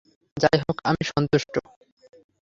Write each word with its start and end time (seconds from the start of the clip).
যাই 0.37 0.57
হোক, 0.61 0.77
আমি 0.83 1.03
সন্তুষ্ট। 1.11 1.53